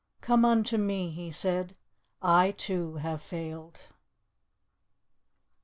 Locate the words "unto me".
0.45-1.11